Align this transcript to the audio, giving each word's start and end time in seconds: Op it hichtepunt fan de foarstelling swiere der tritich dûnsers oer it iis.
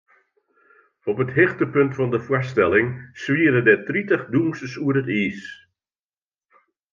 Op 1.09 1.17
it 1.23 1.35
hichtepunt 1.37 1.95
fan 1.97 2.11
de 2.13 2.19
foarstelling 2.27 2.87
swiere 3.21 3.61
der 3.67 3.79
tritich 3.87 4.23
dûnsers 4.33 4.75
oer 4.83 4.95
it 5.01 5.09
iis. 5.21 5.41